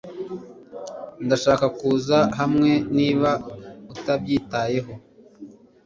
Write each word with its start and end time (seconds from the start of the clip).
Ndashaka 1.25 1.65
kuza 1.77 2.17
hamwe 2.39 2.71
niba 2.97 3.31
utabyitayeho 3.93 4.93